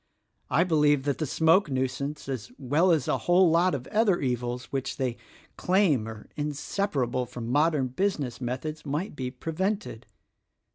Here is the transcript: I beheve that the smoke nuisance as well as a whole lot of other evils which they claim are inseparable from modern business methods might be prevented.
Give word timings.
I 0.49 0.63
beheve 0.63 1.03
that 1.03 1.19
the 1.19 1.27
smoke 1.27 1.69
nuisance 1.69 2.27
as 2.27 2.51
well 2.57 2.89
as 2.91 3.07
a 3.07 3.19
whole 3.29 3.51
lot 3.51 3.75
of 3.75 3.85
other 3.89 4.19
evils 4.19 4.65
which 4.71 4.97
they 4.97 5.15
claim 5.57 6.07
are 6.07 6.27
inseparable 6.35 7.27
from 7.27 7.47
modern 7.51 7.89
business 7.89 8.41
methods 8.41 8.83
might 8.83 9.15
be 9.15 9.29
prevented. 9.29 10.07